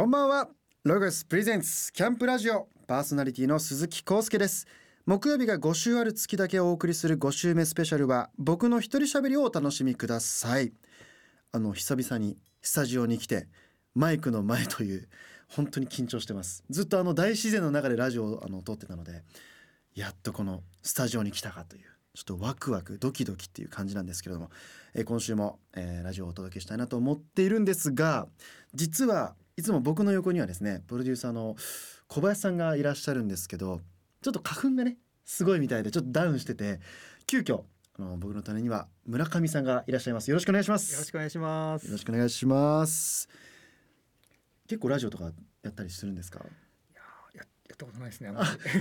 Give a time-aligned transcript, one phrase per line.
[0.00, 0.48] こんばんは。
[0.82, 2.68] ロゴスプレゼンツキャンプラジオ。
[2.86, 4.66] パーソナリティの鈴木康介です。
[5.04, 10.72] 木曜日が5週ある月だけお送りする5週目スペシャルは僕の一人喋りをお楽しみください。
[11.52, 13.46] あの久々にスタジオに来て
[13.94, 15.06] マイクの前という
[15.48, 16.64] 本当に緊張してます。
[16.70, 19.22] ずっとあの大自然の中でラジオをあの撮ってたので
[19.94, 21.82] やっとこのスタジオに来たかという
[22.14, 24.48] ちょっとワクワクドキドキっていう感じなんですけれども、
[24.94, 28.28] えー今週も、えーラジオをお届けしたいなと思っているんですが
[28.72, 31.54] 実はいつも僕の横にはですねプロデューサーの
[32.08, 33.82] 小林さんがいらっしゃるんですけど
[34.22, 34.96] ちょっと花粉がね
[35.26, 36.80] すごいみたいでちょっとダウンしてて
[37.26, 37.60] 急遽
[37.98, 41.84] あの僕の隣には村上さんがいらっしゃいますよろしくお願いしますよろしくお願いします。
[41.84, 43.28] よろしくお願いします
[44.66, 45.30] 結構ラジオとか
[45.62, 46.38] やったりするんですか？
[46.94, 47.02] や
[47.34, 48.30] やったことないですね。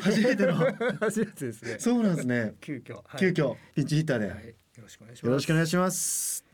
[0.01, 0.53] 初めての？
[1.01, 1.77] 初めてですね。
[1.79, 4.53] そうなんですね急遽、はい急遽ピンチヒッターで、はい、よ
[4.84, 5.25] ろしくお願いします。
[5.27, 6.48] よろしくお願いします。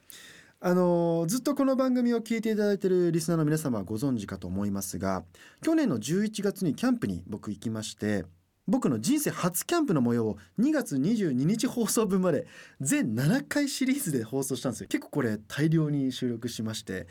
[0.68, 5.24] あのずっとこの番組を聞いていただいているリスナーの皆様はご存知かと思いますが
[5.62, 8.26] 去年の11月にキャンプに僕行きまして
[8.66, 12.48] 僕の人生初キャンプの模様を2月22日放送分まで
[12.82, 14.88] 全7回シリーズで放送したんですよ。
[14.88, 17.06] 結構これ大量に収録しまして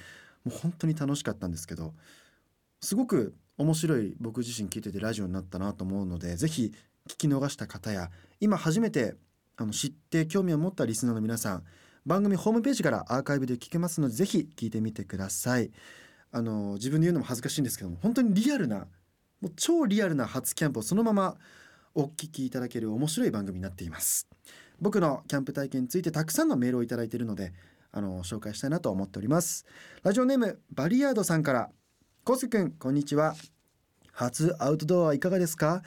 [0.45, 1.95] もう本当に楽しかったんですけど
[2.81, 6.73] すごく面白い僕自身聞いててラジオになったなと思うのでぜひ
[7.09, 9.15] 聞き逃した方や今初めて
[9.57, 11.63] あの知って興味を持ったリスナーの皆さん
[12.07, 15.71] 番組ホームページからアーカイブで聞けますのでぜひ聞いてみてください。
[16.33, 18.87] あの自分で言うのも恥ずかしいんですけども本当にリアルな
[19.41, 21.37] もう超リアルな初キャンプをそのまま
[21.95, 24.29] お聞きいただける面白い番組になっています。
[24.81, 27.53] 僕のキャンプ体験についてたくさんのメールをいただいているので
[27.93, 29.65] あの紹介したいなと思っております。
[30.03, 31.71] ラジオネームバリヤードさんから
[32.25, 33.35] コウスケくんこんにちは。
[34.13, 35.83] 初アウトドアいかがですか？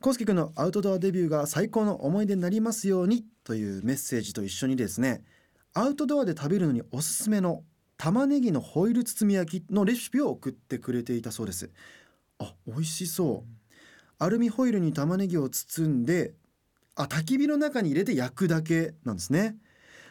[0.00, 5.22] コウスケくんのアウトドアデビューが最高の思い出になりますようにというメッセージと一緒にですね
[5.74, 7.62] アウトドアで食べるのにおすすめの
[7.96, 11.70] 玉ねぎのホイル包み焼きのレシピを送ってくれていたそうです。
[12.38, 13.74] あ美味しそう。
[14.18, 16.34] アルミホイルに玉ねぎを包んで
[16.96, 19.56] あ焚き火の中に入れて焼くだけなんですね。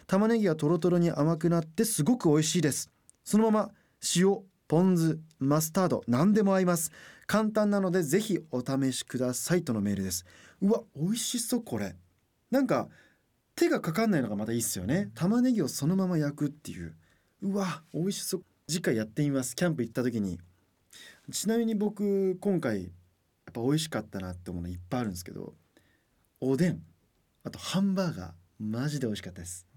[0.08, 2.90] 玉ねぎがトロトロに甘くなってすごく美味しいです。
[3.24, 3.72] そのまま
[4.16, 6.92] 塩ポン酢マスタード何でも合います。
[7.28, 10.26] 簡単なのでぜひお試しくださいとのメールです。
[10.62, 11.96] うわ美味しそうこれ。
[12.50, 12.88] なんか
[13.60, 15.12] 手がかかんないのがまたいいっすよね。
[15.16, 16.96] 玉ねぎをそのまま焼くっていう。
[17.42, 18.46] うわ美味しそう。
[18.70, 19.54] 次回やってみます。
[19.54, 20.40] キャンプ行った時に。
[21.30, 22.92] ちなみに僕今回やっ
[23.52, 25.56] ぱ美味しかったなって思うのいっぱいあるんですけど
[26.40, 26.82] おでん。
[27.44, 28.32] あとハンバーガー。
[28.60, 29.68] マジで美味しかったです。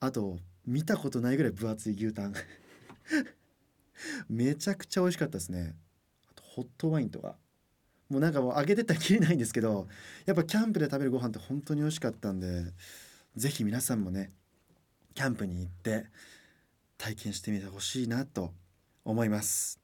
[0.00, 2.34] あと見たことないぐらい分厚い牛タン。
[4.30, 5.76] めちゃくちゃ美味しかったですね。
[6.30, 7.36] あとホットワインとか。
[8.08, 9.86] もうなんかもう揚げてったらきりないんですけど
[10.24, 12.72] やっぱキャンプで食べるご飯って本当に美味しかったんで
[13.36, 14.32] ぜひ皆さんもね
[15.14, 16.06] キャンプに行って
[16.96, 18.52] 体験してみてほしいなと
[19.04, 19.80] 思います。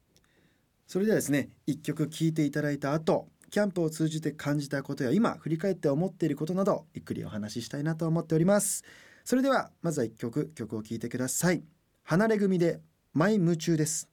[0.87, 8.85] それではですね一曲聴いていただいた後キャンプを通じて感じたことや今振り返って思っていることなどゆっくりお話ししたいなと思っております。
[9.25, 11.63] それではまずは一曲曲を聴いてください。
[12.05, 12.81] 離れ組で
[13.13, 14.09] マイ夢中です。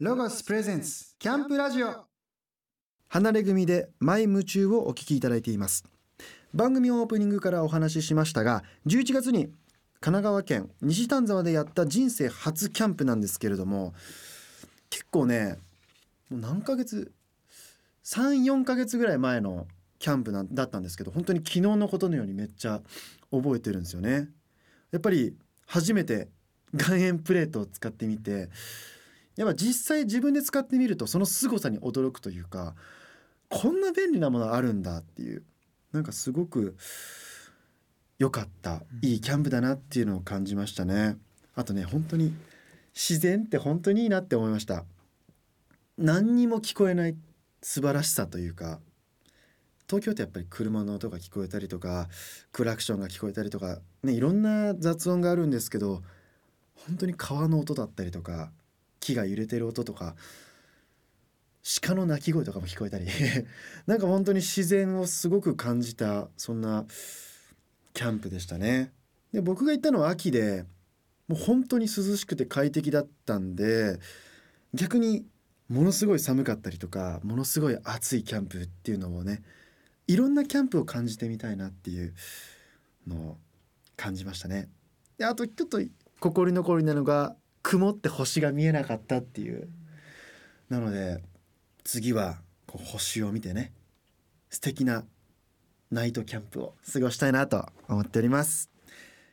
[0.00, 2.11] ロゴスプレゼンツキャンプラジオ。
[3.12, 5.84] 離れ組でマイ夢中をお聞きいただいています。
[6.54, 9.48] 番組オープニングからお話ししましたが11月に
[10.00, 13.92] 神奈川県西丹沢でやった人生初キャンプなんですけれども
[14.88, 15.58] 結構ね
[16.30, 17.12] もう何ヶ月
[18.04, 19.66] 34ヶ月ぐらい前の
[19.98, 22.80] キャンプなだったんですけど本当に昨日のことのようにめっちゃ
[23.30, 24.30] 覚えてるんですよね。
[24.90, 25.36] やっぱり
[25.66, 26.28] 初めて
[26.72, 28.48] 岩塩プレートを使ってみて
[29.36, 32.74] やっぱ実際自分で使ってみるとその凄さに驚くというか
[33.52, 35.42] こんな便利なものあるんだっていう
[35.92, 36.76] なんかすごく
[38.18, 41.18] 良かったいいキャンプだなっていうのを感じましたね。
[41.54, 42.34] あとね本当に
[42.94, 44.84] 自然って本当にいいなって思いました。
[45.98, 47.16] 何にも聞こえない
[47.62, 48.80] 素晴らしさというか
[49.86, 52.08] 東京ってやっぱり車の音が聞こえたりとか
[52.50, 56.02] クラクションが聞こえたりとかねいろんな雑音があるんですけど
[56.86, 58.50] 本当に川の音だったりとか
[59.00, 60.14] 木が揺れてる音とか
[61.62, 63.06] 鹿の鳴き声とかも聞こえたり
[63.86, 66.86] なんか本当に自然をすごく感じたそんな
[67.94, 68.92] キャンプでしたね。
[69.32, 70.64] で僕が行ったのは秋で
[71.28, 73.98] もう本当に涼しくて快適だったんで
[74.74, 75.26] 逆に
[75.68, 79.42] ものすごい寒かったりとかものすごい暑いキャンプっていうのをね
[80.06, 82.12] いろんなキャンプを感じてみたいなっていう
[83.06, 83.38] のを
[83.96, 84.68] 感じましたね。
[85.16, 85.80] であとちょっと
[86.18, 89.68] 心残りなのが曇って星が見えなかったっていう
[90.68, 91.22] なので
[91.84, 93.72] 次はこう星を見てね
[94.50, 95.04] 素敵な
[95.90, 98.70] ナイトキャンプを過ごしたいなと思っております。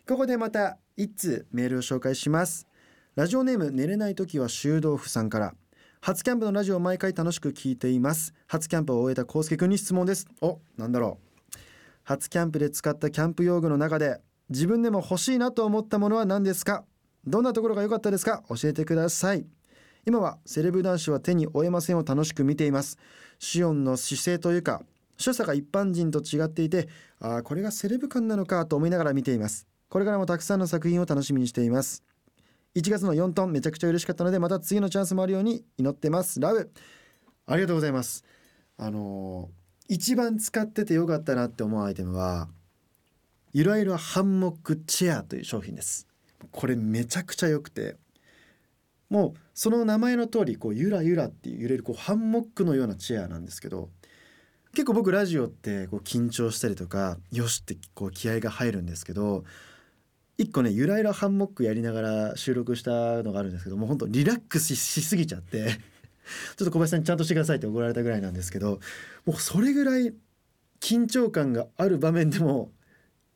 [0.07, 2.67] ここでまた一通メールを紹介します。
[3.15, 5.53] ラジオネーム寝れない時は修道婦さんから。
[6.01, 8.33] 初キャンプのラジオを毎回楽しく聞いています。
[8.47, 10.27] 初キャンプを終えた康介くんに質問です。
[10.41, 11.57] おなんだろう。
[12.03, 16.85] 初キャンプで使ったキャンプ用具の中で自分でも欲しいなと思ったものは何ですか？
[17.27, 18.43] どんなところが良かったですか？
[18.49, 19.45] 教えてください。
[20.09, 22.97] 今はセレブ男子は手に負えませんを楽しく見ています。
[23.37, 24.81] シオンの姿勢というか
[25.17, 26.89] 所作が一般人と違っていて
[27.19, 29.67] ああこれがセレブ感なのかと思いながら見ています。
[29.87, 32.03] これからもたくさんの作品を楽しみにしています。
[32.73, 36.39] 1月の4トンめちゃくちゃ嬉しかったのでまた次のチャンスもあるように祈ってます。
[36.39, 36.71] ラブ。
[37.45, 38.23] ありがとうございます。
[38.77, 42.47] あのー、一番使っててよかったなって思うアイテムは
[43.53, 46.07] ゆらゆらハンモックチェアという商品です。
[46.49, 47.97] これめちゃくちゃ良くて
[49.09, 53.89] もうその名前の通りこうゆらゆらって揺れるこうハンモックのようなチェアなんですけど
[54.73, 59.43] 結構僕ラジオってこう緊張したりとかよしってこう気合が入るんですけど
[60.37, 65.65] 一個ねゆらゆらハンモックやりながら収録したのがあるんですけどもうほんとリラックスしすぎちゃって
[66.55, 68.79] ちょっと小林さんにちゃんとしてくださいって怒られたぐらいなんですけど
[69.25, 70.13] もうそれぐらい
[70.79, 72.71] 緊張感がある場面でも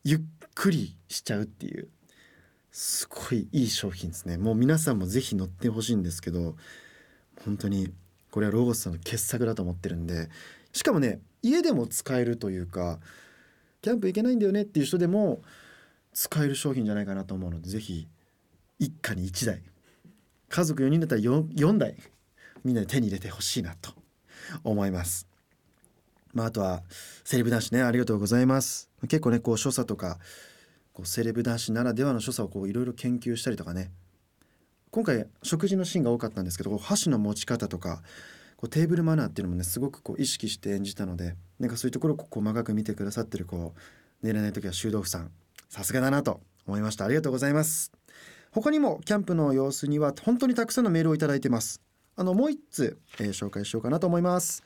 [0.03, 0.21] ゆっ
[0.53, 1.89] くりしちゃうっていう。
[2.73, 6.55] すごいいい商品ですねもう皆さんも是非乗ってほしいんですけど
[7.45, 7.93] 本当に
[8.31, 10.29] これはロゴスさんの傑作だと思ってるんで
[10.73, 12.99] しかもね家でも使えるというか
[13.83, 15.43] キャンプ行けないんだよねっていう人でも
[16.13, 18.07] 使える商品じゃないかなと思うので是非
[18.79, 19.61] 一家に1台
[20.49, 21.95] 家族4人だったら 4, 4台
[22.63, 23.91] みんなで手に入れてほしいなと
[24.63, 25.27] 思います。
[26.33, 26.81] まあ、あとは
[27.23, 30.17] セレブ男子ねありがとうございます結構ねこう所作とか
[30.93, 33.91] こうセレブ男子ならではの所作をいろいろ研究したりとかね。
[34.91, 38.03] 今回食事のシーンが多かったんですけど箸の持ち方とか
[38.57, 45.31] こうテーブルマナーっていうのもねすごくこう意識して演じたのでなんかそういうところを細かく見てくださってるこう寝れない時は修道婦さん
[45.67, 47.05] さすがだなと思いました。
[47.05, 47.91] ありがとうございます。
[48.51, 51.81] 他にもキャンプの様子には本当にたくさんのメールをいいてます。
[52.15, 54.63] あのもう一つ、えー、紹介しようかなと思います。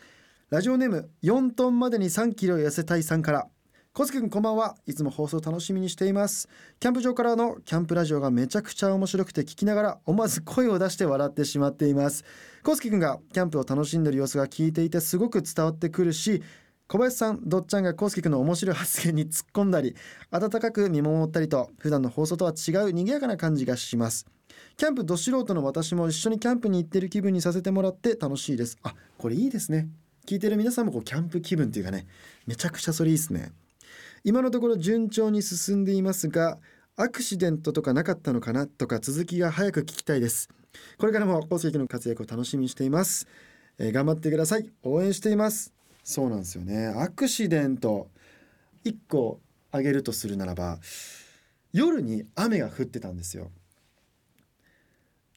[0.49, 3.47] ラジオネーム4トンまでに3キロ痩せたいさんから。
[3.97, 4.75] 小杉君こんばんは。
[4.85, 6.47] いつも放送楽しみにしています。
[6.79, 12.23] キャンプ場からのキャンプラジオがめちゃくちゃ面白くて聞きながら思わず声を出して笑ってしまっています。
[12.61, 16.43] 小杉君がキャンプを楽しんでいる様子が聞いていてすごく伝わってくるし
[16.87, 19.95] 小林さんどっちゃんがコウスケ君の面白い発言に突っ込んだり
[20.29, 24.27] 温かく見守ったりと普段の放送とは違う賑やかな感じがします。
[24.77, 28.77] キャンプど素人の私も一緒にキャンプに行ってる気分にさせてもらって楽しいです。
[28.83, 29.87] あこれいいですね。
[30.27, 32.05] 聞いてる皆さんもこうキャンプ気分っていうかね
[32.45, 33.53] めちゃくちゃそれいいですね。
[34.27, 36.57] 今のところ順調に進んでいますが
[36.97, 40.49] アクシデントとかなかったのかなとか続きが早く聞きたいです。
[40.97, 43.25] これからもコウスの活躍を楽しみにしています、
[43.77, 44.69] えー、頑張ってください。
[44.83, 45.73] 応援しています。
[46.03, 46.87] そうなんですよね。
[46.87, 48.09] アクシデント
[48.83, 49.39] 1個
[49.71, 50.77] 挙げるとするならば
[51.71, 53.49] 夜に雨が降ってたんですよ。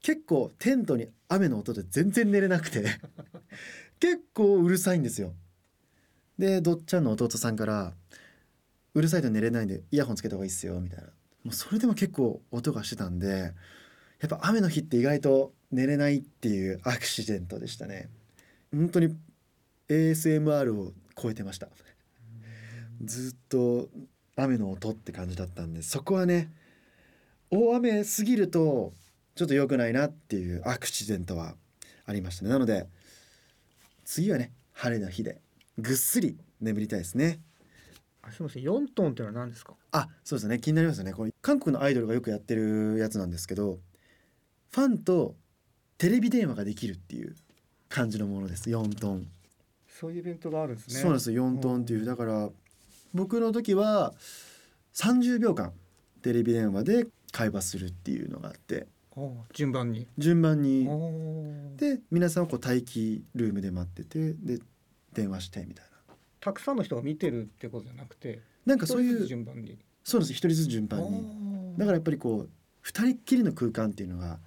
[0.02, 2.86] 結構テントに雨の音で全然寝れなくて
[4.00, 5.32] 結構うるさいんですよ。
[6.40, 7.92] でどっちゃんの弟さんから
[8.94, 11.06] 「うるさいと寝れないんでイヤホンつけた方がいいっすよ」みたいな。
[11.44, 13.54] もうそれでも結構音がしてたんで
[14.20, 18.10] やっぱ雨の日って意外と寝れないっていうアクシデントでしたね。
[18.72, 19.16] 本当に
[19.88, 21.68] ASMR を超えてました。
[23.02, 23.88] ずっと
[24.36, 26.52] 雨の音って感じだったんでそこはね
[27.50, 28.92] 大雨すぎると
[29.34, 31.56] ちょっと良くないなっていうアクシデントは
[32.04, 32.50] ありましたね。
[32.50, 32.86] なので
[34.04, 35.40] 次はね晴れの日で
[35.78, 37.40] ぐっすり眠りたいですね。
[38.22, 39.74] あすみません4トンってのは何ですか？
[39.92, 41.12] あそうですね気になりますよね。
[41.12, 43.78] これ韓国のアイドルがよくやってるやつなんですけど
[44.70, 45.34] ファンと
[45.98, 47.34] テレビ電話ができるっていう
[47.88, 48.70] 感じのものです。
[48.70, 49.26] 4トン。
[49.88, 50.94] そういうイベントがあるんですね。
[50.94, 52.04] そうなんですよ4トンっていう。
[52.04, 52.50] だから
[53.12, 54.14] 僕の時は
[54.94, 55.72] 30秒間
[56.22, 58.86] テレビ電話で会話するっていうのがあって。
[59.52, 60.06] 順番に。
[60.16, 60.88] 順番に。
[61.76, 64.60] で皆さんをこう待機ルームで待っててで
[65.12, 65.89] 電話してみたいな
[66.40, 69.78] たくさんの人が見てるってことじゃなくてなんかそういう順番に。
[70.02, 71.78] そうです一人ずつ順番に。
[71.78, 74.38] だからやっぱりこう二人っきりの空間っていうのが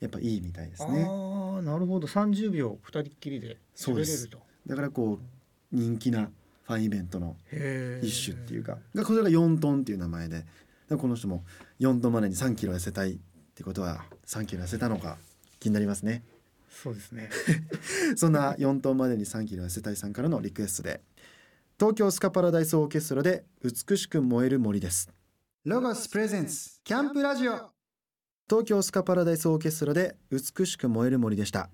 [0.00, 1.04] やっぱいいみたいですね。
[1.08, 2.06] ああなるほど。
[2.06, 4.38] 30秒二人っきりで喋れると。
[4.66, 6.30] だからこう人気な
[6.62, 7.36] ファンイベントの
[8.02, 8.78] 一種っていうか。
[8.94, 10.44] がこれが4トンっていう名前で。
[10.96, 11.44] この人も
[11.80, 13.18] 4トンまでに3キロ痩せたいっ
[13.54, 15.18] てことは3キロ痩せたのか
[15.60, 16.22] 気になりますね。
[16.70, 17.28] そうですね。
[18.16, 21.02] そんな4トンまでに3キロ痩せたいさんからのリクエストで
[21.78, 25.08] 東京スカパラダイスオーケストラで美しく燃える森です。
[25.64, 27.52] ロゴスプレゼンツキャンプラジオ。
[28.50, 31.70] 東京スカパラダイスオーケストラで美しく燃える森でした。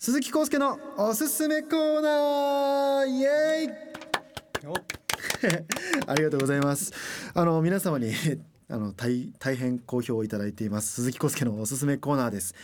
[0.00, 3.74] 鈴木康介のおすすめコーナーイエーイ
[6.08, 6.92] ありがとうございます。
[7.32, 8.12] あの皆様に
[8.68, 10.94] あの大大変好評をいただいています。
[10.94, 12.56] 鈴木康介のおすすめコーナーです。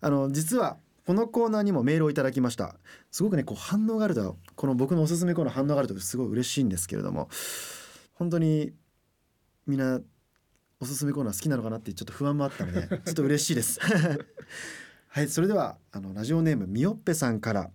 [0.00, 2.76] あの実はこのコーナーにもメールをいただきました。
[3.10, 7.28] すごくねこう反応があるとこの僕のおすすめコーナー反応があるとすごい嬉しいんですけれども
[8.14, 8.72] 本当に
[9.66, 10.00] みんな
[10.80, 13.80] おすすめコーナー好きなのかなってちょっと不安もあったので ちょっと嬉しいです。
[15.08, 17.70] はいそれではあのラジオネームみよっぺさんから。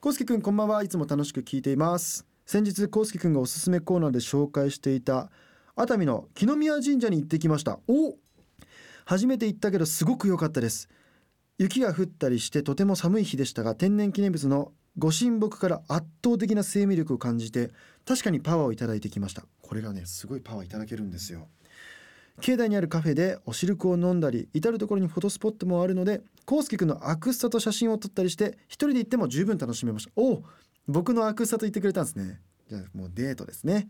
[0.00, 0.82] こうすけくんこんばんは。
[0.82, 2.26] いつも楽しく聞いています。
[2.44, 5.30] 先日こうすけくんがおすすめコーナーで紹介していた
[5.76, 7.78] 熱海の木宮神社に行ってきました。
[7.86, 8.16] お
[9.04, 10.88] 初めて行ったけどすごく良かったです
[11.62, 17.70] 雪が降ったりしてとても寒い日でしたが天然記念物のご神木から圧倒的な生命力を感じて
[18.04, 19.44] 確かにパワーをいただいてきました。
[19.60, 21.46] これがねすごいパワーいただけるんですよ。
[22.40, 30.10] 境内にあるカフェでお汁粉を飲んだり至る所にフォトスポットもあるのでコウスケ君のアクスタと写真を撮ったりして一人で行っても十分楽しめました。
[30.16, 30.44] おお
[30.88, 32.40] 僕のアクスタと言ってくれたんですね。
[32.68, 33.88] じゃあもうデートですね。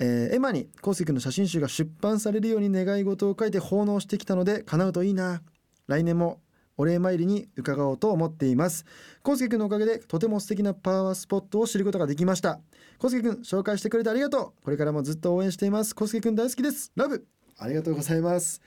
[0.00, 5.40] えー、エマにコウスケ君の写真集が出版されるように願い事を書いて奉納してきたので叶うといいな。
[5.86, 6.40] 来年も
[6.78, 8.86] お礼参りに伺おうと思っています。
[9.22, 12.60] コウスケ君のおかげでとても素敵なパワースポットを知ることができました。
[12.98, 14.64] コウスケ君紹介してくれてありがとう。
[14.64, 15.94] これからもずっと応援しています。
[15.94, 16.90] コウスケ君大好きです。
[16.96, 17.26] ラブ。
[17.58, 18.62] ありがとうございます。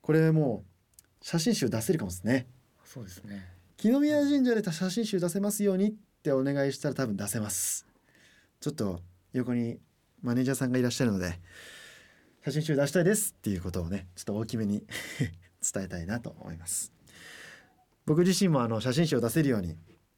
[0.00, 2.48] これもう写真集出せるかもですね。
[2.84, 3.46] そうですね。
[3.76, 5.92] 木宮神社で写真集出せますようにっ
[6.22, 7.86] てお願いしたら多分出せます。
[8.60, 9.00] ちょっと
[9.32, 9.78] 横に
[10.22, 11.40] マネージャーさんがいらっしゃるので
[12.44, 14.84] 写真集出したいですっていうことをねちょっと大きめに
[15.74, 16.92] 伝えたいなと思います
[18.04, 19.76] 僕自身もあの写真集を出せるように、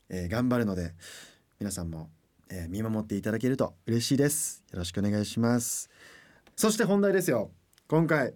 [0.08, 0.94] えー、頑張るので
[1.60, 2.10] 皆さんも、
[2.48, 4.64] えー、見守っていただけると嬉しいです。
[4.72, 5.90] よろしくお願いします。
[6.56, 7.50] そして本題ですよ。
[7.88, 8.34] 今回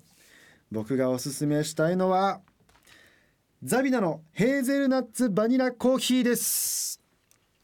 [0.70, 2.42] 僕がおすすめしたいのは
[3.62, 7.00] ザビナのヘーゼルナッツバニラコーヒーです。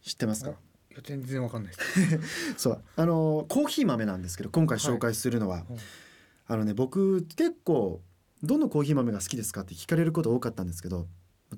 [0.03, 0.51] 知ってますか？
[0.91, 2.55] いや全然わかんないです。
[2.57, 5.65] そうあのコーヒー豆なんですけど今回紹介するのは、はい、
[6.47, 8.01] あのね僕結構
[8.43, 11.07] どのコーヒー豆が好きですかって聞かれること多かったんですけど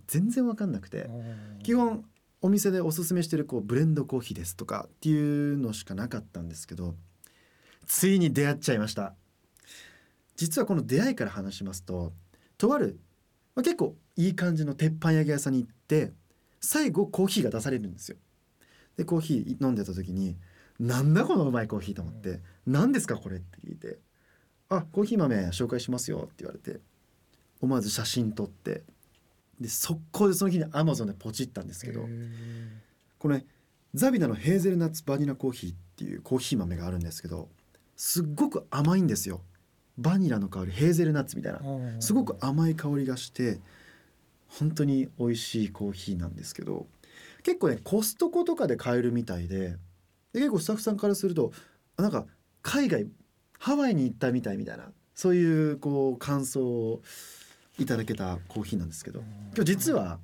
[0.06, 1.08] 全然わかんなくて。
[1.62, 2.04] 基本
[2.42, 6.94] お店でおすすめしてるこうブレンドコーヒーですとかっていうのしかなかったんですけど
[7.86, 9.14] ついに出会っちゃいました。
[10.36, 12.12] 実はこの出会いから話しますと
[12.58, 13.00] とある、
[13.54, 16.12] まあ、結構いい感じの鉄板焼き屋さんに行って
[16.60, 18.16] 最後コーヒーが出されるんですよ。
[18.96, 20.36] でコーヒー飲んでた時に
[20.78, 23.98] 「なんだこのうまいコーヒー」と思って「何ですかこれ」って聞いて
[24.68, 26.80] 「あコーヒー豆紹介しますよ」って言われて
[27.60, 28.84] 思わず写真撮って
[29.60, 32.06] で速攻でその日にアマゾンでポチったんですけど
[33.18, 33.46] これ、ね、
[33.94, 37.48] ザビナのヘーゼルナッツバニラコーヒーっていうコーヒー豆があるんですけど
[37.96, 39.40] すっごく甘いんですよ。
[39.96, 41.60] バニラの香りヘーゼルナッツみたいな。
[42.00, 43.58] すごく甘い香りがして
[44.48, 46.86] 本当に美味しいコーヒーなんですけど
[47.42, 49.76] 結構ねコストコとかで買えるみたいで
[50.32, 51.52] で結構スタッフさんからすると
[51.96, 52.26] なんか
[52.62, 53.06] 海外
[53.58, 57.02] ハワイに行ったみたいみたいなそういうこう感想を
[57.78, 59.20] いただけたコーヒーなんですけど
[59.54, 60.18] 今日実は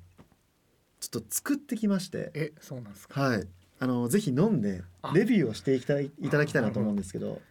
[0.99, 3.21] ちょっと作ってきましてえそうなんですか？
[3.21, 3.47] はい。
[3.79, 4.81] あのぜひ飲んで
[5.13, 7.41] レビューをしていきたいいただきたいなと思うんですけど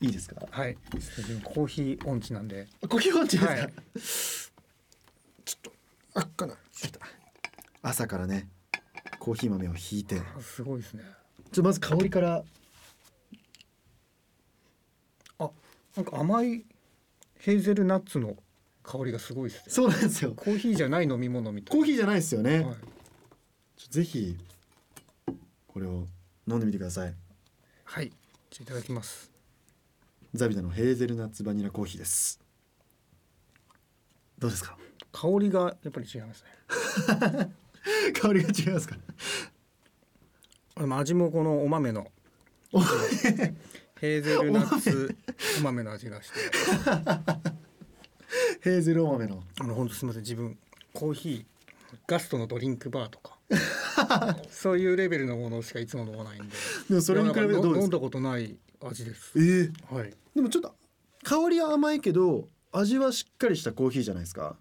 [0.00, 0.36] いいですか？
[0.50, 0.76] はい。
[1.42, 2.68] コーヒー音痴なんで。
[2.88, 3.72] コーヒー音痴ですか、はい、
[5.44, 5.72] ちょっと
[6.14, 6.54] あっかな。
[7.82, 8.48] 朝からね
[9.18, 10.22] コーヒー豆をひいて。
[10.40, 11.02] すごいですね。
[11.50, 12.44] ちょまず香りから。
[15.40, 15.50] あ
[15.96, 16.64] なんか甘い
[17.38, 18.36] ヘーゼルナッツの
[18.90, 20.32] 香りがすごいです、ね、そうなんですよ。
[20.34, 22.76] コーヒーじゃない飲み物みたいコーヒーじゃないですよね、はい、
[23.88, 24.36] ぜひ
[25.68, 26.08] これを
[26.48, 27.14] 飲んでみてください。
[27.84, 28.06] はい。
[28.06, 29.30] いただきます。
[30.34, 32.40] ザビダのヘーゼルナッツバニラコーヒーです。
[34.38, 34.76] どうですか？
[35.12, 37.52] 香りがやっぱり違いますね。
[38.20, 38.96] 香りが違いますか？
[40.98, 42.10] 味もこのお豆の
[44.00, 45.14] ヘーゼルナッツ
[45.60, 46.38] お豆の味がして
[48.62, 49.42] ヘーゼルお豆の。
[49.58, 50.22] あの本当すみません。
[50.22, 50.58] 自分
[50.92, 51.44] コーヒー
[52.06, 53.38] ガストのドリンクバーとか。
[54.50, 56.54] そういうレベルのものしかいつも飲まないんで。
[56.88, 59.32] でもそれに比べてどう飲んだことない味です。
[59.36, 60.14] ええー、はい。
[60.34, 60.74] でもちょっと
[61.22, 64.56] 香りは甘いけど味はしっかりしたコーヒーじゃないですか？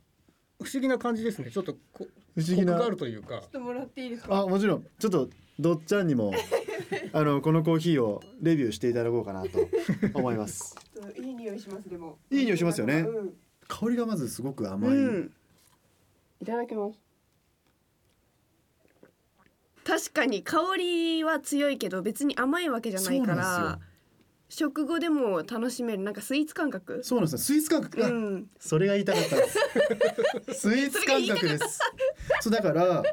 [0.61, 1.51] 不思議な感じですね。
[1.51, 2.73] ちょっとこ不思議な。
[2.75, 3.39] があるというか。
[3.41, 5.29] ちょっともらっていいですかあもちろんちょっと
[5.59, 6.33] どっちゃんにも
[7.11, 9.59] あのこのコーヒーをレビューしていただこうかなと
[10.13, 10.75] 思います。
[11.19, 12.17] いい匂いしますでも。
[12.31, 13.33] いい匂いしますよね、うん、
[13.69, 15.31] 香りがまずすごく甘い、うん、
[16.41, 16.99] いただきます。
[19.85, 23.79] 確かに香りは強いけど別に甘いわけじゃないから
[24.49, 27.03] 食後でも楽しめるなんかスイーツ感覚。
[27.03, 27.37] そうなんですよ。
[27.37, 29.43] スイーツ感覚、うん、それが言いたかったで
[30.53, 30.59] す。
[30.69, 31.79] スイーツ感覚です。
[32.41, 33.03] そうだから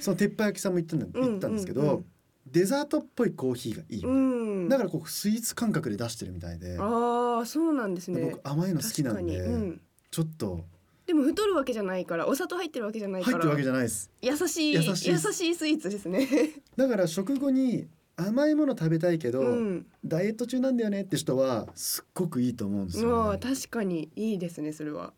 [0.00, 2.04] その鉄板焼きさんも言ったんだ、言ったんですけど、うんうんうん、
[2.46, 6.78] デザートっぽいコーヒーがいい、うん、だからこうスイーツ感覚で出してるみたいで。
[6.78, 8.20] ああそうなんですね。
[8.20, 10.64] 僕甘いの好きなんで、うん、ちょっと。
[11.06, 13.36] でも太るわけじゃないからお砂糖入ってるわけじゃないから。
[13.36, 14.10] 入ってるわけじゃないです。
[14.22, 15.32] 優しい優優しい。
[15.32, 16.28] しいスイーツですね。
[16.76, 17.86] だから食後に
[18.16, 19.86] 甘いもの食べたいけど、うん。
[20.04, 25.12] ダイエット中なんだよねって人はすっごくいいと思うんですよ、ね、確かにいいですねそれは。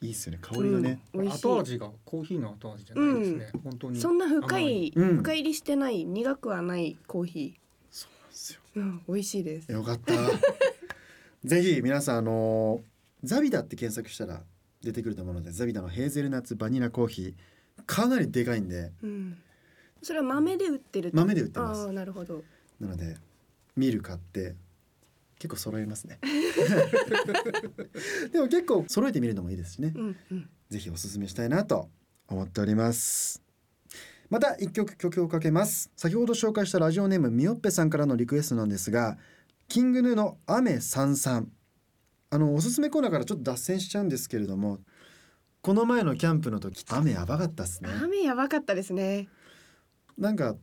[0.00, 1.46] いいっすよね香りがね、うん美味しい。
[1.46, 4.00] 後味がコーヒーの後味じゃないですね、本当に。
[4.00, 5.16] そんな深甘い、うん。
[5.18, 7.60] 深入りしてない苦くはないコーヒ
[7.90, 8.60] そうなんですよ。
[8.76, 9.70] ー、うん、美味しいです。
[9.70, 10.14] よかった。
[11.44, 12.80] ぜひ皆さんあの
[13.22, 14.42] ザビダって検索したら
[14.82, 17.34] 出てくると思うのでザビダのヘーゼルナッツバニラコーヒー
[17.86, 18.92] かなりでかいんで。
[19.02, 19.38] うん。
[20.02, 21.86] それは豆で売ってる豆で売ってます。
[21.86, 22.42] ああなるほど。
[22.78, 23.16] なので
[23.76, 24.54] ミル買って
[25.38, 26.18] 結構揃えますね。
[28.32, 29.92] でも結構揃えてみるのもいいですしね。
[29.94, 30.48] うんうん。
[30.68, 31.88] ぜひおすすめしたいなと
[32.28, 33.42] 思っております。
[34.30, 35.90] また一曲曲をかけます。
[35.96, 39.18] 先ほど紹介したラジオネームみよっぺさんからのリクエストなんですが
[39.68, 41.50] キングヌーの雨さんさん
[42.30, 44.78] あのおすすめコーナーからちょっと脱線しちゃうんですけれども
[45.62, 47.90] この前のキャンプの時雨やばかったっすね。
[48.02, 49.28] 雨やばかったですね。
[50.16, 50.56] なんか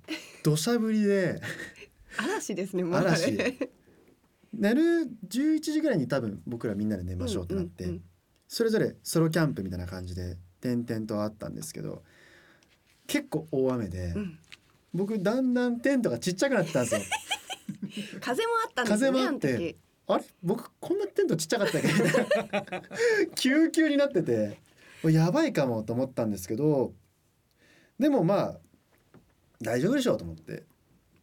[0.43, 1.39] 土砂降りで
[2.17, 3.37] 嵐ですねもう嵐。
[4.53, 4.81] 寝る
[5.27, 8.03] 11時ぐらいに多分僕らみんなで寝ましょうってなって、うんうんうん。
[8.47, 12.03] それぞれソロキャンプみたいな感じで点々とあったんですけど
[13.05, 14.39] 結構大雨で、うん。
[14.93, 17.01] 僕だんだんテントがちっちゃくなってたんですよ。
[18.19, 19.75] 風もあったんですよね風もあって
[20.07, 20.23] あれ？
[20.43, 21.87] 僕こんなテントちっちゃかったっけ？
[23.35, 24.59] 急急になってて。
[25.05, 26.93] やばいかもと思ったんですけど。
[27.99, 28.59] でもまあ
[29.61, 30.59] 大丈夫でしょうと思って。
[30.59, 30.63] っ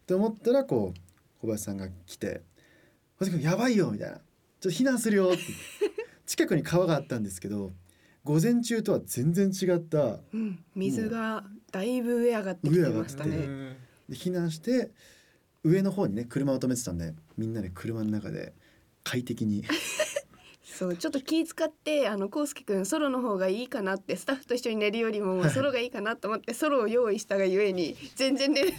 [0.07, 2.43] て思ったらこう小林さんが来て
[3.19, 4.17] 「小林君やばいよ」みたいな
[4.61, 5.43] 「ちょっと避難するよ」って
[6.27, 7.73] 近くに川があったんですけど
[8.23, 10.21] 午前中とは全然違った。
[10.33, 13.77] うん、水がだいぶ上上がってきてましたね。
[14.09, 14.91] で避難して
[15.63, 18.53] 上の方にね車を止めてたんでみんなで車の中で
[19.05, 19.65] 快適に。
[20.65, 28.79] そうちょっと気使ってあのコウスケくんソロの方がいいかなってスタッフと一緒に寝るよりもソロがいいかなと思ってソロを用意したがゆえに全然寝れない。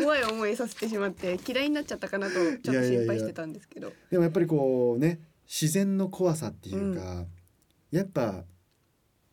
[0.00, 3.92] 怖い思いさせてしまって嫌いになっちゃったかなとちょっと心配してたんですけど。
[4.12, 7.24] でもやっぱりこうね自然の怖さっていうか、
[7.90, 8.44] やっぱ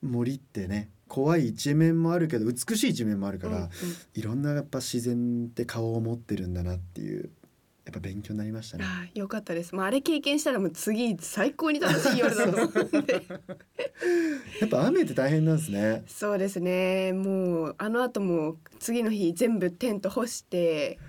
[0.02, 3.70] 森ってね怖い一面もあるけど美しい一面もあるから、うんうん。
[4.16, 7.30] いろんなやっぱ自然って顔を持ってるんだなっていう
[7.90, 8.86] やっぱ勉強になりましたね。
[8.86, 13.14] あーよかったです、まあ、あれ経験したらもう次最高に楽しい夜だと思うんで
[14.62, 16.04] やっぱ雨って大変なんですね。
[16.08, 17.14] そうですね。
[17.14, 21.00] もうあの後も次の日全部テント干して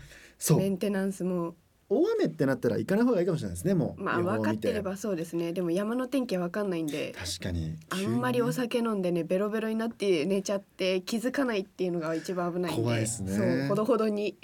[0.56, 1.54] メンテナンスも。
[1.92, 4.02] 大雨ってなったら行かない方がいいかもしれないですねもう。
[4.02, 5.52] まあ分かってればそうですね。
[5.52, 7.12] でも山の天気は分かんないんで。
[7.18, 7.74] 確かに。
[7.90, 12.82] あんまりお酒飲んでねベロベロになって寝ちゃって気づかないっていうのが一番危ないんで。
[12.82, 13.66] 怖いですね。
[13.68, 14.36] ほどほどに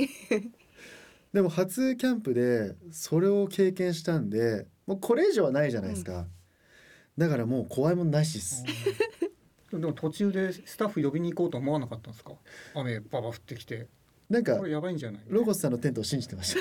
[1.33, 6.27] でも初キャンプでそれを経験したんでもうこれ以上はないじゃないですか、
[7.19, 8.65] だからもう怖いもんないしっす。
[9.71, 12.33] でも途中でスタッフ呼びに行こうと思わなかったんですか？
[12.75, 13.89] 雨ババ降ってきて。
[14.31, 15.23] なんかやばいんじゃない？
[15.29, 16.57] ロゴスさんのテントを信じてまし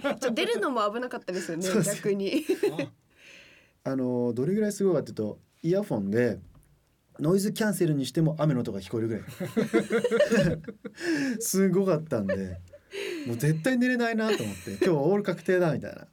[0.00, 0.14] た。
[0.16, 2.44] ちょ出るのも危なかったですよね逆に。
[3.84, 3.90] あ。
[3.90, 6.38] あのどれぐらいすごいかっていうとイヤフォンで
[7.20, 9.22] ノイズキャンセルにしても雨の音が聞こえるぐらい。
[11.40, 12.60] すごかったんで
[13.28, 16.08] もう絶対寝れないなと思って 今日はオール確定だみたいな。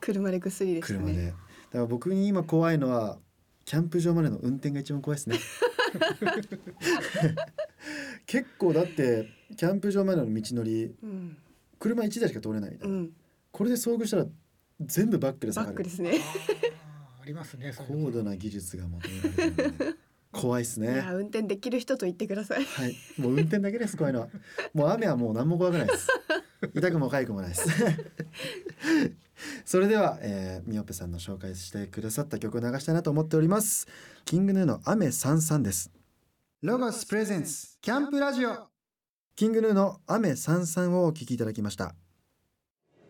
[0.00, 0.98] 車でぐっすりでしたね。
[0.98, 1.26] 車で。
[1.26, 1.38] だか
[1.78, 3.18] ら僕に今怖いのは
[3.64, 5.38] キャンプ場までの運転が一番怖いですね。
[8.26, 11.38] 結構だってキャンプ場までの道のりうん、
[11.78, 13.12] 車1台しか通れないみたいな、うん、
[13.50, 14.26] これで遭遇したら
[14.80, 15.76] 全部バックで下がる。
[15.76, 16.20] バックですね。
[17.22, 19.72] ありますねそういうの高度な技術が求められてる。
[19.72, 19.94] ので
[20.32, 21.04] 怖いですね。
[21.12, 22.64] 運転できる人と言ってください。
[22.64, 22.96] はい。
[23.18, 23.96] もう運転だけです。
[23.96, 24.28] 怖いのは
[24.72, 26.08] もう雨はもう何も怖くないです。
[26.74, 27.68] 痛くも痒くもないです。
[29.64, 33.86] それでは、えー、みおぺさんの紹介してくださった曲を流したいなと思っております。
[34.24, 35.90] キングヌーの雨さんさんです。
[36.62, 38.68] ロゴスプレゼンツキャンプラジオ。
[39.34, 41.94] キングヌーの雨さんさんをお聞きいただきました。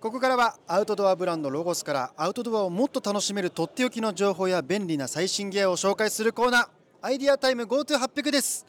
[0.01, 8.65] ここからはアウトドアブランドロゴスからアウトドアをもっと楽しめるとっておきの情報や便利な最新ギアを紹介するコーナーアイディアタイム GoTo800 です、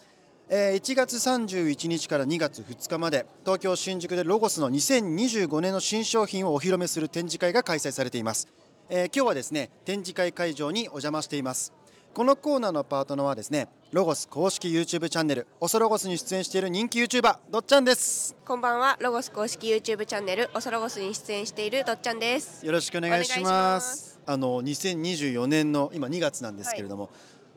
[0.49, 8.47] えー1月31日から2月2日まで東京新宿でロゴスの2025年の新商品をお披露目する展示会が開催されています、
[8.89, 11.73] えー今日はですね展示会会場にお邪魔しています。
[12.15, 18.35] このコーナーのパートナーはですねロゴス公式 YouTube チャンネルオソロゴスに出演している人気 YouTuber どっちゃんです。
[18.45, 22.65] こんばんは、ロゴス公式 YouTube チャンネルオソロゴスに出演しているどっちゃんです。
[22.65, 23.39] よろしくお願いします。
[23.41, 24.19] お願いします。
[24.25, 27.09] あの2024年の今2月なんですけれども、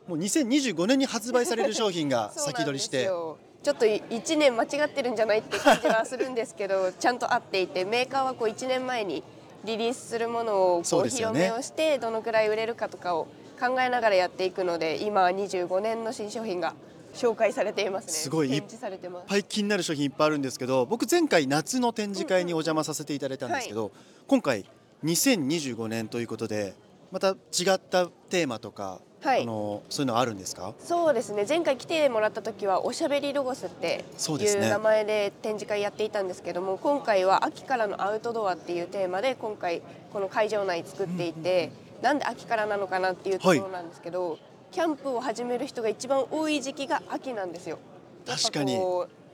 [0.07, 3.09] もう2025年に発売される商品が 先取りして。
[3.63, 9.23] ちょっと一年間違ってるんじゃないって感じはするんですけど ちゃんと合っていてメーカーはこう一年前に
[9.65, 11.39] リリースするものをこう披露そうですよね。
[11.39, 13.27] 目をしてどのくらい売れるかとかを
[13.59, 16.75] 考えながらやっていくので今は25年の新商品が
[17.13, 18.13] 紹介されていますね。
[18.13, 18.49] すごい。
[18.49, 19.23] 展示されてます。
[19.23, 23.91] いっぱい気になる商品いっぱいあるんですけど僕前回夏の展示会にお邪魔させていただいたんですけど、
[24.27, 24.63] 今回
[25.03, 26.73] 2025年ということで
[27.11, 27.33] また違
[27.73, 29.43] ったテーマとか、はい。
[29.43, 30.73] あのそういうのあるんですか？
[30.79, 31.45] そうですね。
[31.47, 39.81] 前回来てもらった時はおしゃべりロゴスっていう名前で展示会やっていたんですけども今回は秋からのアウトドアっていうテーマで今回
[40.13, 44.37] この会場内作っていて、なんで秋からなのかなっていうところなんですけど、
[44.71, 47.79] キャンプを始める人が一番多い時期が秋なんですよ。
[48.25, 48.75] 確かに。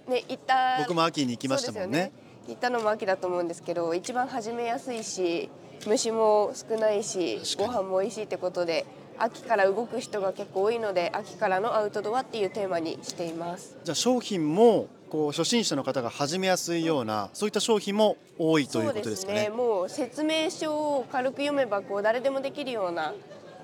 [0.07, 2.11] ね行った僕も秋に行きましたもんね。
[2.47, 5.49] 行ったのも秋だと思うんですけど一番始めやすいし
[5.87, 8.85] 虫も少ないしご飯も美味しいってことで
[9.23, 13.77] 秋から動く人が結構多いので秋からのアウトドアっていうテーマにしています。
[13.83, 19.45] じゃあ商品もこう初心者の方が始めやすいようなそういった商品も多いということですかね。
[19.45, 19.57] そうですね。
[19.57, 23.13] もう説明書を軽く読めばこう誰でもできるような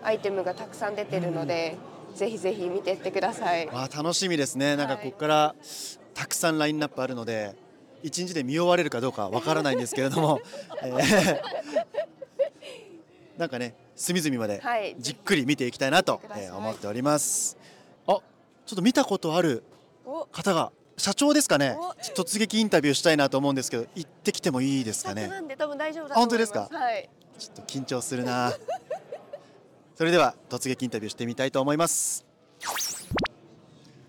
[0.01, 1.75] アイテムがたくさん出てるので、
[2.15, 3.67] ぜひぜひ見てってください。
[3.67, 4.77] わあ楽しみですね。
[4.77, 5.03] なんかはい。
[5.03, 5.55] ここから
[6.13, 7.53] たくさんラインナップあるので
[8.01, 10.39] 一日で見終われるかどうかわからないんですけれども、
[10.83, 11.39] えー。
[13.37, 14.95] なんかね隅々まではい。
[14.97, 16.21] じっくり見ていきたいなと
[16.55, 17.57] 思っております。
[18.07, 18.21] あちょ
[18.73, 19.61] っと見たことある
[20.05, 20.25] お。
[20.25, 21.77] 方が社長ですかね。
[22.15, 25.23] 突撃インタビューしたいなと思うんですけど行ってきてもいいですかね。
[25.23, 26.57] 社長なんで多分大丈夫だと思います。
[26.57, 26.77] あ本当ですか？
[26.79, 27.09] はい。
[27.37, 28.53] ちょっと緊張するな。
[29.95, 32.25] それでは突撃インタビューしてみたいと思います。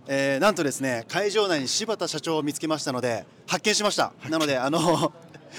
[0.07, 5.13] えーなんとですね会場内に柴田社長を見つけましたので発見しました、なのであの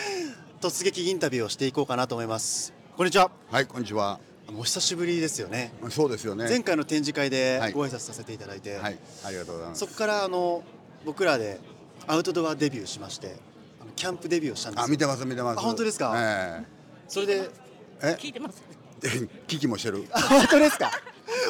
[0.59, 4.19] 突撃インタビューをしていこうかなと思いますこんにちははい、こんにちは。
[4.47, 6.45] あのお久しぶりですよねそうですよね。
[6.49, 9.79] 前回の展示会ではいご挨拶させていただいて、はい、ありがとうございます。
[9.79, 10.63] そこからあの
[11.05, 11.59] 僕らで
[12.07, 13.35] アウトドアデビューしまして
[13.81, 15.59] あのキャンプデビューをしたんですあ、見てます、見てます。
[15.59, 16.13] あ本当ですか？
[16.15, 16.63] え
[17.07, 17.49] それで
[18.03, 18.17] え？
[18.19, 18.61] 聞いてます。
[19.03, 19.07] え
[19.47, 20.05] 聞きもしてる。
[20.11, 20.91] あ 本当ですか？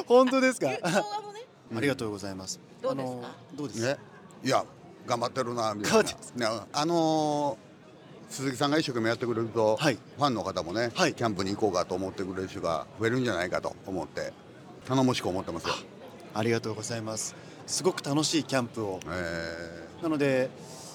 [0.06, 0.68] 本当ですか？
[0.68, 1.42] 動画もね。
[1.76, 2.60] ありがとうございます。
[2.82, 3.12] どうですか？
[3.12, 3.26] あの
[3.56, 3.82] どうです？
[3.82, 3.98] ね。
[4.44, 4.64] いや、
[5.08, 6.04] 頑張ってるなみたい
[6.38, 6.50] な。
[6.50, 7.71] ね、あのー
[8.32, 14.32] 鈴木さんが一生懸命やってくれると、はいファンの方もね、はいキャンプに行こうかと思ってくれる人が増えるんじゃないかと思って
[14.88, 15.74] 頼もしく思ってますよ。
[16.34, 17.36] ありがとうございます。
[17.68, 19.00] すごく楽しいキャンプを。
[19.08, 20.50] えなので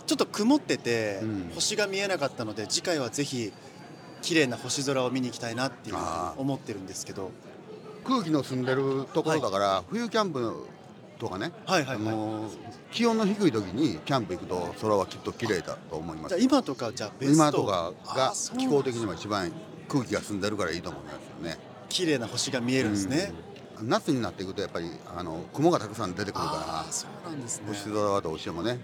[0.07, 3.53] ちょっと曇ってて、うん星が見えなかったので次回はぜひ
[4.23, 5.97] 綺麗な星空を見に行きたいなっていう
[6.39, 7.27] 思ってるんですけど。
[7.27, 10.65] ー空気の澄んでるところだから、冬キャンプ
[11.19, 12.07] とかね、はいはいはい。
[12.07, 12.53] あのー
[12.93, 16.41] 気温の低い時にキャンプ行くと空はきっと綺麗だと思いますじゃあ。
[16.41, 19.53] 今とかじゃあベスト今とかが気候的にも一番
[19.89, 21.59] 空気が澄んでるからいいと思いますよね。
[21.89, 23.33] 綺麗な星が見えるんですね。
[23.51, 28.79] うん夏になっていくとやっぱりあの雲がたくさん出てくるあかあそうなんですねら星空はどうしてもね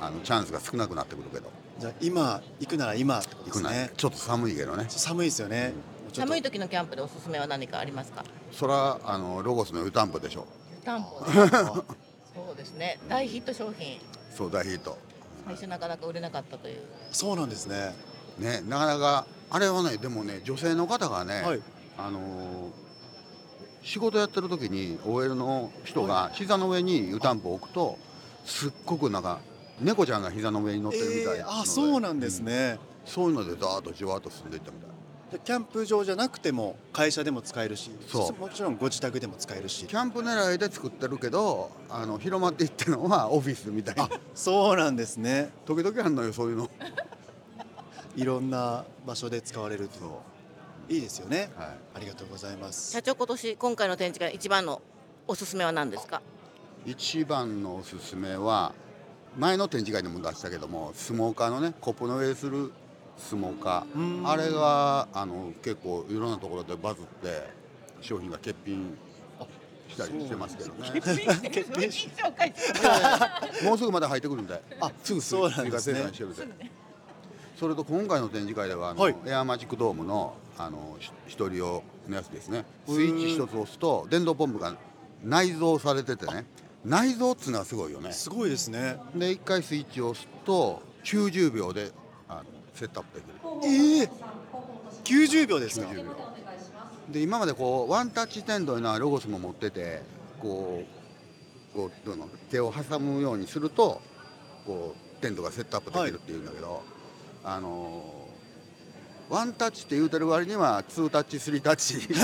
[0.00, 3.90] あのチャンスが少なくなってくるけどじゃあ今行くなら今ってことで行くな、すね。
[3.96, 5.72] ちょっと寒いけどね寒いですよね。
[6.12, 8.24] ちょっと寒い時のキャンプでおすすめは何かありますか？
[8.52, 10.46] そらあのロゴスの湯たんぽでしょ
[10.88, 11.22] 担保。
[11.22, 11.84] あ
[12.34, 12.98] そうですね。
[13.10, 14.00] 大ヒット商品。
[14.34, 14.96] そう大ヒート
[15.44, 16.78] 最初なかなか売れなかったという。
[17.12, 17.94] そうなんですね。
[18.38, 21.60] ねなかなかあれはねでもね女性の方がね、はい。
[21.98, 22.88] あのー
[23.80, 27.96] 仕事やってる時に OL の人が膝の上に湯たんぽを置くと
[28.44, 29.38] すっごくなんか
[29.80, 32.78] 猫ちゃんが膝の上に乗ってるみたいえー、なのであそうなんですね。
[33.06, 34.97] そういうのでザーッとじわーっと進んでいったみたいで
[35.44, 38.40] キャンプ場じゃなくても会社でも使えるしそう。
[38.40, 39.84] もちろんご自宅でも使えるし。
[39.86, 44.04] キャンプ狙いで作ってるけどあの広まっていってるのは オフィスみたいな。
[44.04, 45.50] あそうなんですね。
[45.66, 46.70] 時々あんのよそういうの。
[48.16, 50.22] いろんな場所で使われるとそ
[50.88, 51.50] いいですよね。
[51.56, 52.92] う、はありがとうございます。
[52.92, 54.80] 社長今年今回の展示会一番の
[55.26, 56.22] おすすめは何ですか？
[56.86, 58.72] い、一番のおすすめは
[59.36, 62.72] 前の展示会でも出したけどもスモーカーのねコップの上する
[63.18, 64.24] スモーカうん。
[64.24, 67.48] ーあれがあの結構いろんなところでバズって
[68.00, 68.96] 商品が欠品
[69.88, 71.00] したりしてますけどね。
[71.00, 72.08] 欠品し
[73.64, 74.62] もうすぐまだ入ってくるんで。
[74.80, 76.00] あすぐそうなんですね。
[77.58, 79.16] それと今回の展示会ではあの、はい。
[79.26, 82.64] エアマジックドームのあのし一人用のやつですね。
[82.86, 82.94] うん。
[82.94, 84.76] スイッチ一つ押すと電動ポンプが
[85.24, 86.46] 内蔵されててね。
[86.84, 88.12] 内蔵っつうのはすごいよね。
[88.12, 88.96] すごいですね。
[89.14, 91.90] で一回スイッチを押すと90秒で
[92.28, 92.44] あの
[92.78, 93.38] セットアップできる。
[93.64, 94.10] ええ。
[95.04, 95.86] 90秒ですか。
[95.86, 96.28] 90秒
[97.10, 100.02] で今までこうワンタッチテントいうのはロゴスも持ってて
[100.40, 100.82] こ
[101.74, 104.02] うこうどうの手を挟むようにすると
[104.66, 106.82] こうテントがセットアップできるっていうんだけど、
[107.44, 108.18] あのー
[109.30, 111.96] ワンタッチって言うてる割にはツータッチスリータッチ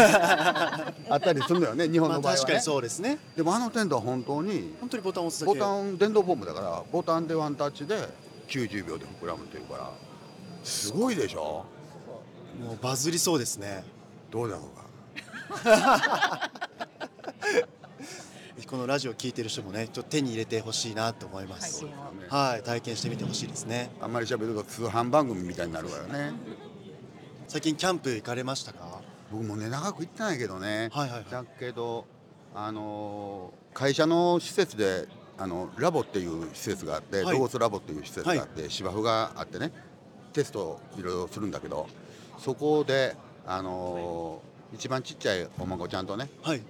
[1.11, 2.41] あったりするのよね日本まあの場合は、ね。
[2.41, 3.19] 確かにそうですね。
[3.37, 8.09] でもあのテントは本当に本当にボタンを押すだけボタン電動ポンプだからボタンでワンタッチで
[8.49, 9.91] 90秒で膨らむっていうから
[10.65, 11.65] すごいでしょ？
[12.61, 13.85] もうバズりそうですね。
[14.31, 14.63] どうだろ
[15.53, 16.51] うか？
[18.67, 21.85] このラジオ聞いてる人もねちょっと手に入れてほしいなと思います。
[22.31, 22.63] はい。
[22.65, 23.91] 体験してみてほしいですね。
[24.01, 26.33] あんまり喋ると通販番組みたいになるからね。
[27.47, 29.03] 最近キャンプ行かれましたか？
[29.31, 31.27] 僕もね長く行ってないけどね、はいはいはい。
[31.31, 32.07] だけど
[32.55, 37.35] あのー会社の施設であのラボっていう施設があって、はい。
[37.35, 39.73] ロゴスラボっていう施設があって、芝生があってね
[40.35, 41.87] テストをいろいろするんだけど
[42.39, 43.17] そこで
[43.47, 46.61] あのー一番ちっちゃいお孫ちゃんとねはい。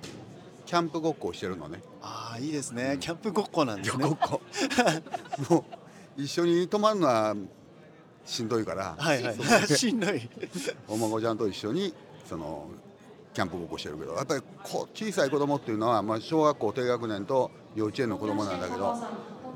[0.66, 1.82] キャンプごっこをしてるのね。
[2.02, 2.96] ああいいですね。
[3.00, 4.04] キャンプごっこなんですね。
[4.04, 4.40] ごっこ。
[5.50, 5.64] も
[6.16, 7.34] う一緒に泊まるのは
[8.24, 9.36] しんどいから、はいはい。
[9.68, 10.28] しんどい。
[10.88, 11.94] お孫ちゃんと一緒に
[12.28, 12.66] その
[13.34, 18.96] キャンプごっこしてるけどやっぱりこ小さい子供っていうのは、まあ、小学校低学年と幼稚園の子供なんだけど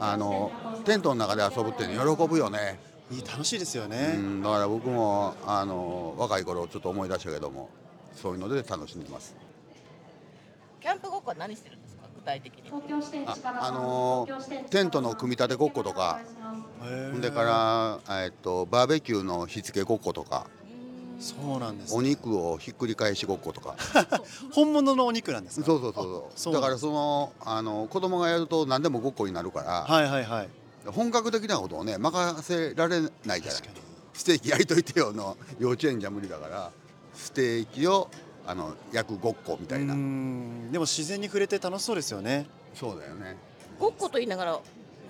[0.00, 0.50] あの
[0.84, 2.78] テントの中で遊ぶって喜ぶよね、
[3.26, 7.70] 楽しいですようね、ん、だから僕もあの若い頃ちょっと思い出したけども
[8.14, 9.34] そういうので楽しんでます。
[10.80, 12.02] キャンプごっこは何してるんですか？
[12.16, 12.70] 具体的に。
[13.26, 14.28] ああの
[14.70, 16.20] テントの組み立てごっことか。
[16.84, 17.12] へー。
[17.12, 20.46] ほんでから、えっと、バーベキューの火付けごっことか。
[21.20, 23.74] そうなんです、お肉をひっくり返しごっことか。
[24.54, 25.66] 本物のお肉なんですか？
[25.66, 26.54] そうそうそうそう。
[26.54, 30.48] だからそのあの子供がやると何でもごっこになるから、はいはいはい
[30.92, 33.62] 本格的なことをね任せられないじゃない
[34.12, 36.72] ステーキ焼いといてよの幼稚園じゃ無理だから。
[37.18, 38.08] ステーキを
[38.46, 40.72] あの焼くごっこみたいうな、ん。
[40.72, 42.46] でも自然に触れて楽しそうですよね。
[42.74, 43.36] そうだよね。
[43.78, 44.60] ごっこと言いながら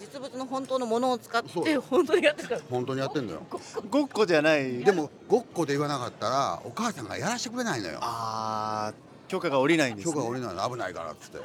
[0.01, 2.49] 実物の本当のものを使って本当にやってる。
[2.49, 3.43] から本当にやってんのよ。
[3.91, 4.27] ごっこ。
[4.27, 4.79] じゃない。
[4.83, 7.99] でもごっこで言わなかったらお母さんがやらせてくれないのよ。
[8.01, 10.71] あー許可が下りないんです、ね、許可が下りないの。
[10.71, 11.39] 危ないからっつって。
[11.39, 11.45] で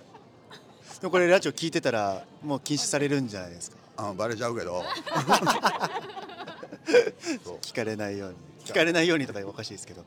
[1.08, 4.84] もこれラジオ聞いてたらもう禁止されるんじゃないですかあバレちゃうけど。
[7.44, 7.58] そう。
[7.62, 8.36] 聞かれないように。
[8.66, 10.04] 聞かれないようにとかおかしいですけど。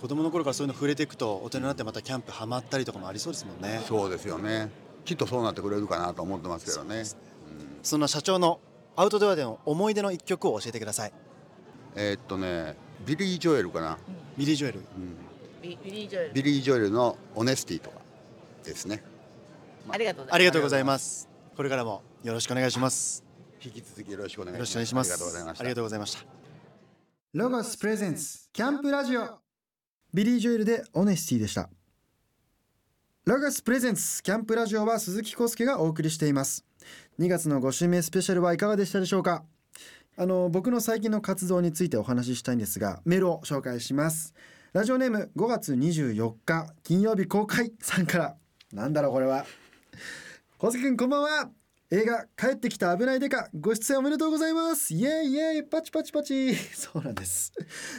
[0.00, 3.82] 子供の頃からそういうの触れていくと大人になってまたキャンプハマったりとかもありそうですもんね。
[3.86, 4.70] そうですよね。
[5.04, 7.04] きっとそうなってくれるかなと思ってますけどね。
[7.82, 8.60] そんな社長の
[8.96, 11.12] アウトドアでの思い出の一曲を教えてください。
[11.96, 13.96] えーっとねビリー・ジョエルかな、
[14.36, 14.80] ビリー・ジョエル。
[14.80, 15.16] うん。
[15.62, 16.32] ビビリー・ジョエル。
[16.32, 18.00] ビリー・ジョエルの「オネスティ」とか
[18.64, 19.02] ですね。
[19.88, 20.34] ありがとうございます。
[20.34, 21.28] ありがとうございます。
[21.56, 23.24] これからもよろしくお願いします。
[23.64, 24.94] 引き続きよろしくお願いします。
[24.94, 25.12] ます。
[25.12, 25.62] ありがとうございました。
[25.62, 26.24] ありがとうございました。
[27.34, 29.38] ロゴスプレゼンツキャンプラジオ。
[30.12, 31.70] ビリー・ジョエルでオネスティでした。
[33.24, 36.64] ロゴスプレゼンツキャンプラジオは鈴木康介がお送りしています。
[37.20, 39.44] 2月の5週目スペシャルはいかがでしたでしょうか？
[40.16, 44.34] あの僕の最近の活動についてお話ししたいんですがメールを紹介します。
[44.72, 48.36] ラジオネーム5月24日金曜日公開さんから。
[48.72, 49.46] なんだろうこれは。
[50.58, 51.50] 小関くんこんばんは
[51.90, 54.92] 映画帰ってきた危ないデカご出演おめでとうございます。
[54.92, 56.54] イエイイエイパチパチパチ。
[56.76, 57.50] そうなんです。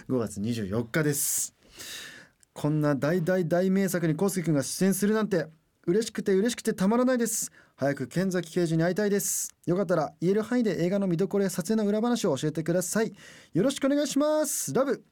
[0.07, 1.55] 5月24日です。
[2.53, 5.47] こんな大大大名作にコウスケくんが出演するなんて
[5.87, 7.51] 嬉しくて嬉しくてたまらないです。
[7.77, 9.55] 早く剣崎刑事に会いたいです。
[9.65, 13.11] よかったら言える範囲で映画の見どころや撮影の裏話を教えてください。
[13.53, 14.71] よろしくお願いします。
[14.71, 15.03] ラブ。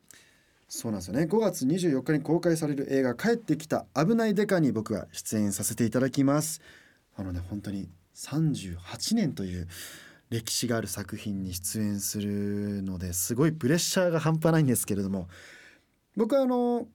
[0.69, 1.23] そうなんですよね。
[1.23, 6.61] 5月24日に公開される映画帰ってきた危ないデカに僕は出演させていただきます。
[7.15, 9.67] あのね本当に38年という
[10.29, 15.27] 歴史がある作品に出演するのですごいプレッシャーが半端ないんですけれども
[16.15, 16.87] 僕はあの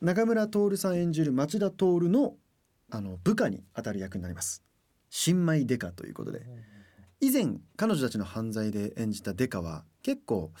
[0.00, 2.36] 中村徹さん演じる町田徹の
[2.90, 4.62] あの部下に当たる役になります。
[5.10, 6.40] 新米デカということで。
[7.20, 10.52] 以前彼女たちの犯罪で演じたデカは結構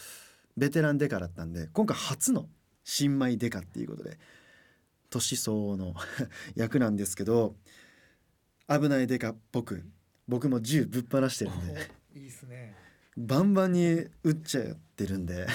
[0.56, 2.48] ベテランデカだったんで今回初の
[2.82, 4.18] 新米デカっていうことで
[5.08, 5.94] 年相応の
[6.56, 7.54] 役なんですけど
[8.68, 9.84] 危ないデカっぽく
[10.28, 11.90] 僕も銃ぶっ放してるんで。
[12.14, 12.74] いいですね。
[13.16, 13.82] バンバンに
[14.22, 14.64] 撃っちゃっ
[14.94, 15.46] てるんで。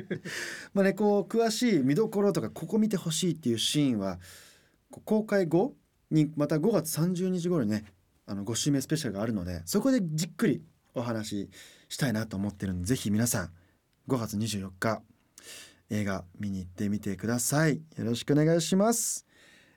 [0.74, 4.18] まあねこう詳しい見どころとかここ見てほしいっていうシーンは
[5.04, 5.76] 公開後
[6.10, 7.84] にまた5月30日頃にね
[8.24, 11.50] あの5週目スペシャルがあるのでそこでじっくりお話し
[11.90, 13.52] したいなと思ってるんでぜひ皆さん
[14.08, 15.02] 5月24日
[15.90, 17.76] 映画見に行ってみてください。
[17.96, 19.26] よろしくお願いします、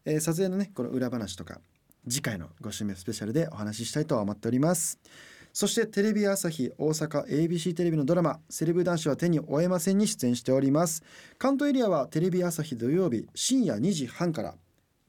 [0.05, 1.61] えー撮影のねこの裏話とか
[2.07, 4.99] 次回の5週目スペシャルでお話ししたいと思っております。
[5.51, 11.03] そしてテレビ朝日大阪 ABC テレビのドラマ「セレブ男子は手に負えません」に出演しております。
[11.37, 14.55] 関東エリアはテレビ朝日土曜日深夜2時半から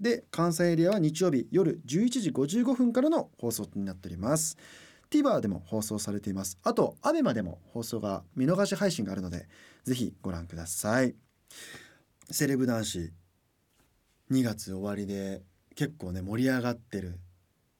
[0.00, 4.56] で関西エリアは日曜日夜11時55分からの放送になっております。
[5.10, 6.58] TVer でも放送されています。
[6.62, 9.48] あと ABEMA でも放送が見逃し配信があるので
[9.84, 11.14] ぜひご覧ください。
[12.30, 13.12] セレブ男子
[14.30, 15.42] 2月終わりで
[15.76, 17.18] 結構ね盛り上がってる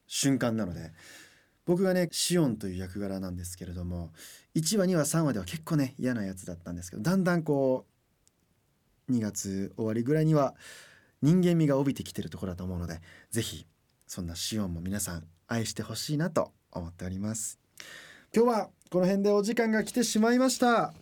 [0.06, 0.92] 瞬間なので
[1.66, 4.10] 僕がねシオンという役柄なんですけれども
[4.56, 7.86] 1話2話3話では結構ね嫌なやつだったんですけどだんだんこ
[9.08, 10.54] う2月終わりぐらいには
[11.22, 13.00] 人間味が帯びてきてるところだと思うので
[13.30, 13.66] ぜひ
[14.06, 17.58] そんなシオンも皆さん愛してほしいなと思っております。
[18.34, 20.94] 今日はこの辺でお時間が来てしまいました。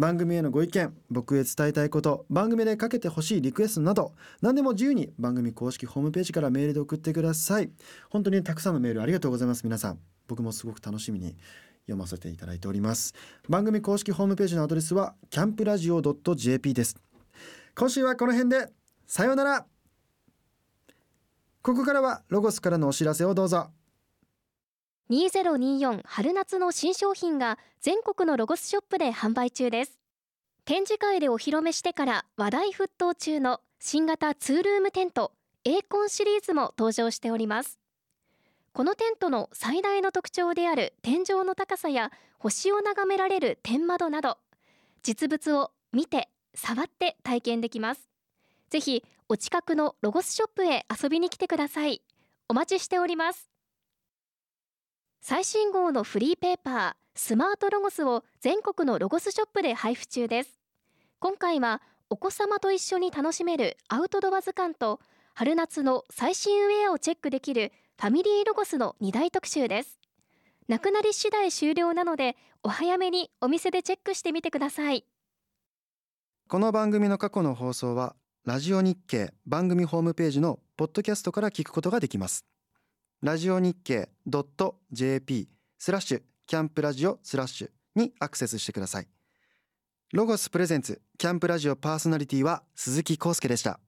[0.00, 7.70] 番組へのご意見僕へ伝えたいこと番組でかけてほしいリクエストなど何でも自由に番組公式ホームページからメールで送ってください。
[8.08, 9.62] 本当にたくさんのメールありがとうございます。
[9.62, 11.36] 皆さん僕もすごく楽しみに
[11.82, 13.12] 読ませていただいております。
[13.46, 16.96] 番組公式ホームページのアドレスはキャンプラジオ .jp です。
[17.74, 18.72] 今週はこの辺で
[19.06, 19.66] さようなら。
[21.60, 23.70] ここからはロゴスからのお知らせをどうぞ。
[25.10, 29.98] 2024春夏の新商品が全国のロゴスショップで販売中です。
[30.64, 35.32] 展示会でお披露目してから話題沸騰中の新型ツールームテント
[35.64, 37.80] エーコンシリーズも登場しております。
[38.72, 44.38] このテントの最大の特徴である天井の高さや星を眺められる天窓など
[45.02, 48.08] 実物を見て触って体験できます。
[48.68, 52.00] ぜひお近くのロゴスショップへ遊びに来てください。
[52.48, 53.50] お待ちしております。
[55.22, 60.58] 最新号のフリーペーパースマートロゴスを全国のロゴスショップで配布中です。
[61.18, 64.98] 今回はお子様と一緒に楽しめるアウトドア図鑑と
[65.34, 69.98] 春夏の最新ウェアをチェックできるファミリーロゴスの2大特集です。
[70.68, 75.04] なくなり次第終了なのでお早めにお店でチェックしてみてください。
[76.48, 82.46] この番組の過去の放送はラジオ日経番組ホームページのポッドキャストから聞くことができます。
[83.22, 84.08] ラジオ日経
[84.92, 89.08] .jp スラッシュキャンプラジオスラッシュにアクセスしてください。
[90.14, 93.78] ロゴスプレゼンツキャンプラジオパーソナリティは鈴木康介でした。